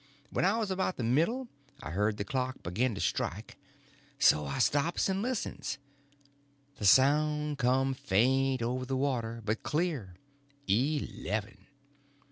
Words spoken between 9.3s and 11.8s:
but clear—eleven.